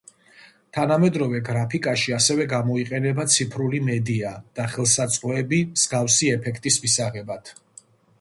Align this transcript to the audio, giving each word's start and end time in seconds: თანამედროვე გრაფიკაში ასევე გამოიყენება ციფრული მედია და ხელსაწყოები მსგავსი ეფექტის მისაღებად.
თანამედროვე 0.75 1.41
გრაფიკაში 1.49 2.15
ასევე 2.19 2.47
გამოიყენება 2.53 3.25
ციფრული 3.33 3.81
მედია 3.89 4.31
და 4.61 4.65
ხელსაწყოები 4.77 5.61
მსგავსი 5.75 6.31
ეფექტის 6.39 6.79
მისაღებად. 6.87 7.53